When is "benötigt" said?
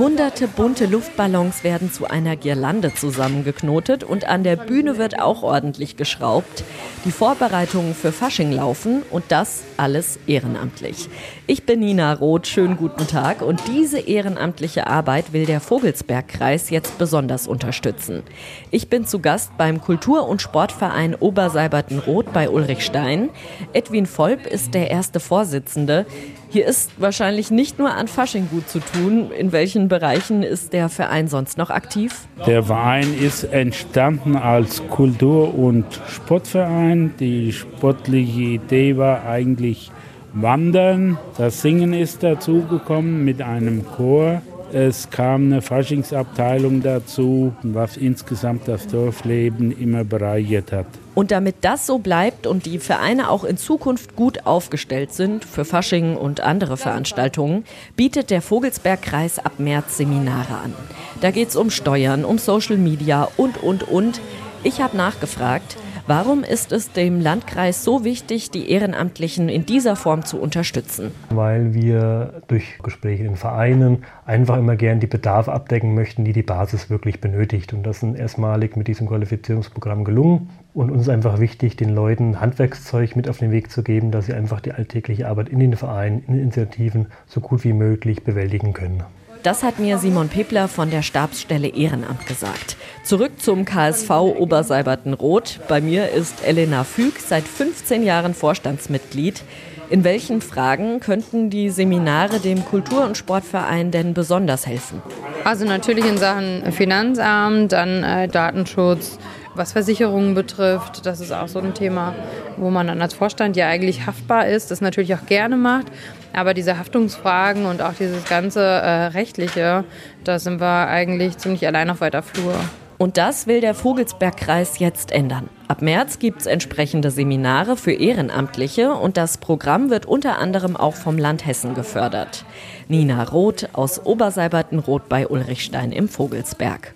77.20-77.72